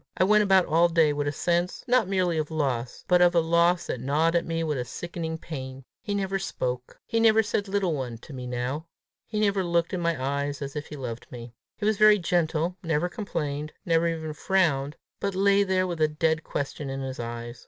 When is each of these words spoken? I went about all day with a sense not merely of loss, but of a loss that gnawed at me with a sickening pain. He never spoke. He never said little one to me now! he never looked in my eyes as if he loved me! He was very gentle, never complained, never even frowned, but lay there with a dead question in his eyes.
I 0.17 0.23
went 0.23 0.41
about 0.41 0.65
all 0.65 0.89
day 0.89 1.13
with 1.13 1.27
a 1.27 1.31
sense 1.31 1.83
not 1.87 2.07
merely 2.07 2.39
of 2.39 2.49
loss, 2.49 3.05
but 3.07 3.21
of 3.21 3.35
a 3.35 3.39
loss 3.39 3.85
that 3.85 3.99
gnawed 4.01 4.35
at 4.35 4.47
me 4.47 4.63
with 4.63 4.79
a 4.79 4.83
sickening 4.83 5.37
pain. 5.37 5.85
He 6.01 6.15
never 6.15 6.39
spoke. 6.39 6.99
He 7.05 7.19
never 7.19 7.43
said 7.43 7.67
little 7.67 7.93
one 7.93 8.17
to 8.17 8.33
me 8.33 8.47
now! 8.47 8.87
he 9.27 9.39
never 9.39 9.63
looked 9.63 9.93
in 9.93 10.01
my 10.01 10.19
eyes 10.19 10.59
as 10.59 10.75
if 10.75 10.87
he 10.87 10.95
loved 10.95 11.31
me! 11.31 11.53
He 11.77 11.85
was 11.85 11.99
very 11.99 12.17
gentle, 12.17 12.75
never 12.81 13.09
complained, 13.09 13.73
never 13.85 14.07
even 14.07 14.33
frowned, 14.33 14.95
but 15.19 15.35
lay 15.35 15.61
there 15.61 15.85
with 15.85 16.01
a 16.01 16.07
dead 16.07 16.43
question 16.43 16.89
in 16.89 17.01
his 17.01 17.19
eyes. 17.19 17.59